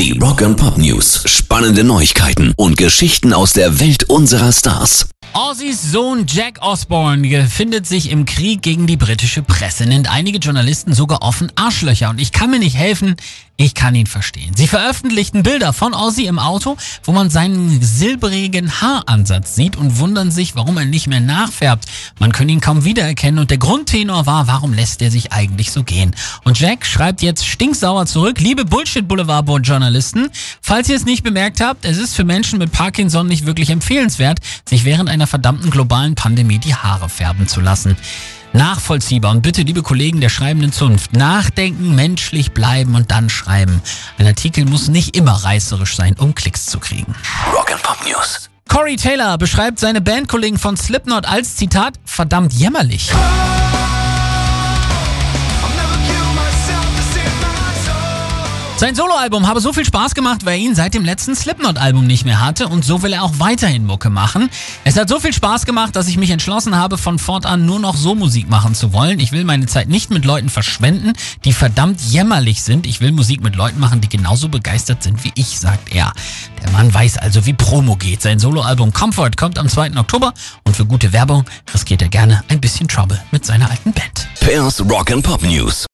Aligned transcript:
Die 0.00 0.18
Rock 0.18 0.40
and 0.40 0.56
Pop 0.56 0.78
News. 0.78 1.24
Spannende 1.26 1.84
Neuigkeiten 1.84 2.54
und 2.56 2.78
Geschichten 2.78 3.34
aus 3.34 3.52
der 3.52 3.80
Welt 3.80 4.04
unserer 4.04 4.50
Stars. 4.50 5.10
Ozzy's 5.34 5.92
Sohn 5.92 6.24
Jack 6.26 6.62
Osborne 6.62 7.28
befindet 7.28 7.86
sich 7.86 8.10
im 8.10 8.24
Krieg 8.24 8.62
gegen 8.62 8.86
die 8.86 8.96
britische 8.96 9.42
Presse, 9.42 9.84
nennt 9.84 10.10
einige 10.10 10.38
Journalisten 10.38 10.94
sogar 10.94 11.20
offen 11.20 11.52
Arschlöcher. 11.54 12.08
Und 12.08 12.18
ich 12.18 12.32
kann 12.32 12.50
mir 12.50 12.60
nicht 12.60 12.76
helfen, 12.76 13.16
ich 13.60 13.74
kann 13.74 13.94
ihn 13.94 14.06
verstehen. 14.06 14.54
Sie 14.56 14.66
veröffentlichten 14.66 15.42
Bilder 15.42 15.74
von 15.74 15.92
Ozzy 15.92 16.24
im 16.24 16.38
Auto, 16.38 16.78
wo 17.04 17.12
man 17.12 17.28
seinen 17.28 17.82
silbrigen 17.82 18.80
Haaransatz 18.80 19.54
sieht 19.54 19.76
und 19.76 19.98
wundern 19.98 20.30
sich, 20.30 20.56
warum 20.56 20.78
er 20.78 20.86
nicht 20.86 21.08
mehr 21.08 21.20
nachfärbt. 21.20 21.84
Man 22.18 22.32
kann 22.32 22.48
ihn 22.48 22.62
kaum 22.62 22.84
wiedererkennen 22.84 23.38
und 23.38 23.50
der 23.50 23.58
Grundtenor 23.58 24.24
war, 24.24 24.46
warum 24.46 24.72
lässt 24.72 25.02
er 25.02 25.10
sich 25.10 25.32
eigentlich 25.32 25.72
so 25.72 25.84
gehen? 25.84 26.16
Und 26.44 26.58
Jack 26.58 26.86
schreibt 26.86 27.20
jetzt 27.20 27.46
stinksauer 27.46 28.06
zurück, 28.06 28.40
liebe 28.40 28.64
Bullshit 28.64 29.06
Boulevard 29.06 29.66
Journalisten, 29.66 30.30
falls 30.62 30.88
ihr 30.88 30.96
es 30.96 31.04
nicht 31.04 31.22
bemerkt 31.22 31.60
habt, 31.60 31.84
es 31.84 31.98
ist 31.98 32.14
für 32.14 32.24
Menschen 32.24 32.58
mit 32.58 32.72
Parkinson 32.72 33.26
nicht 33.26 33.44
wirklich 33.44 33.68
empfehlenswert, 33.68 34.38
sich 34.66 34.86
während 34.86 35.10
einer 35.10 35.26
verdammten 35.26 35.70
globalen 35.70 36.14
Pandemie 36.14 36.60
die 36.60 36.74
Haare 36.74 37.10
färben 37.10 37.46
zu 37.46 37.60
lassen 37.60 37.94
nachvollziehbar. 38.52 39.30
Und 39.32 39.42
bitte, 39.42 39.62
liebe 39.62 39.82
Kollegen 39.82 40.20
der 40.20 40.28
schreibenden 40.28 40.72
Zunft, 40.72 41.12
nachdenken, 41.12 41.94
menschlich 41.94 42.52
bleiben 42.52 42.94
und 42.94 43.10
dann 43.10 43.28
schreiben. 43.28 43.82
Ein 44.18 44.26
Artikel 44.26 44.64
muss 44.64 44.88
nicht 44.88 45.16
immer 45.16 45.32
reißerisch 45.32 45.96
sein, 45.96 46.14
um 46.18 46.34
Klicks 46.34 46.66
zu 46.66 46.78
kriegen. 46.78 47.14
Rock'n'Pop 47.52 48.08
News. 48.08 48.50
Corey 48.68 48.96
Taylor 48.96 49.36
beschreibt 49.36 49.80
seine 49.80 50.00
Bandkollegen 50.00 50.58
von 50.58 50.76
Slipknot 50.76 51.26
als 51.26 51.56
Zitat 51.56 51.94
verdammt 52.04 52.52
jämmerlich. 52.52 53.10
Sein 58.80 58.94
Soloalbum 58.94 59.46
habe 59.46 59.60
so 59.60 59.74
viel 59.74 59.84
Spaß 59.84 60.14
gemacht, 60.14 60.46
weil 60.46 60.58
er 60.58 60.64
ihn 60.64 60.74
seit 60.74 60.94
dem 60.94 61.04
letzten 61.04 61.36
Slipknot-Album 61.36 62.06
nicht 62.06 62.24
mehr 62.24 62.40
hatte 62.40 62.66
und 62.66 62.82
so 62.82 63.02
will 63.02 63.12
er 63.12 63.22
auch 63.22 63.34
weiterhin 63.36 63.84
Mucke 63.84 64.08
machen. 64.08 64.48
Es 64.84 64.96
hat 64.96 65.06
so 65.10 65.20
viel 65.20 65.34
Spaß 65.34 65.66
gemacht, 65.66 65.94
dass 65.96 66.08
ich 66.08 66.16
mich 66.16 66.30
entschlossen 66.30 66.74
habe, 66.74 66.96
von 66.96 67.18
fortan 67.18 67.66
nur 67.66 67.78
noch 67.78 67.94
so 67.94 68.14
Musik 68.14 68.48
machen 68.48 68.74
zu 68.74 68.94
wollen. 68.94 69.20
Ich 69.20 69.32
will 69.32 69.44
meine 69.44 69.66
Zeit 69.66 69.90
nicht 69.90 70.10
mit 70.10 70.24
Leuten 70.24 70.48
verschwenden, 70.48 71.12
die 71.44 71.52
verdammt 71.52 72.00
jämmerlich 72.00 72.62
sind. 72.62 72.86
Ich 72.86 73.02
will 73.02 73.12
Musik 73.12 73.42
mit 73.42 73.54
Leuten 73.54 73.80
machen, 73.80 74.00
die 74.00 74.08
genauso 74.08 74.48
begeistert 74.48 75.02
sind 75.02 75.24
wie 75.24 75.32
ich, 75.34 75.60
sagt 75.60 75.94
er. 75.94 76.14
Der 76.62 76.70
Mann 76.70 76.94
weiß 76.94 77.18
also, 77.18 77.44
wie 77.44 77.52
Promo 77.52 77.96
geht. 77.96 78.22
Sein 78.22 78.38
Soloalbum 78.38 78.94
Comfort 78.94 79.32
kommt 79.36 79.58
am 79.58 79.68
2. 79.68 79.98
Oktober 79.98 80.32
und 80.64 80.74
für 80.74 80.86
gute 80.86 81.12
Werbung 81.12 81.44
riskiert 81.74 82.00
er 82.00 82.08
gerne 82.08 82.44
ein 82.48 82.62
bisschen 82.62 82.88
Trouble 82.88 83.20
mit 83.30 83.44
seiner 83.44 83.70
alten 83.70 83.92
Band. 83.92 84.26
Pairs 84.40 84.80
Rock'n'Pop 84.80 85.46
News. 85.46 85.86